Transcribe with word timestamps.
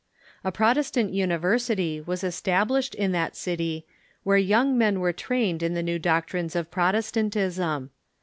A 0.43 0.51
Protestant 0.51 1.13
university 1.13 2.01
was 2.01 2.23
established 2.23 2.95
in 2.95 3.11
that 3.11 3.35
city, 3.35 3.85
where 4.23 4.35
young 4.35 4.75
men 4.75 4.99
were 4.99 5.13
trained 5.13 5.61
in 5.61 5.75
the 5.75 5.83
new 5.83 5.99
doctrines 5.99 6.55
of 6.55 6.71
Protestantism. 6.71 7.91